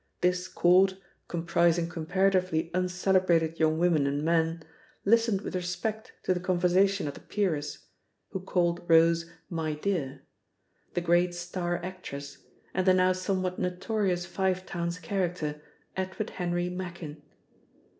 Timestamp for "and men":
4.07-4.63